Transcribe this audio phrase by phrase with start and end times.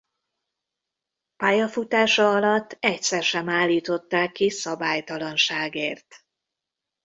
[1.35, 6.23] Pályafutása alatt egyszer sem állították ki szabálytalanságért.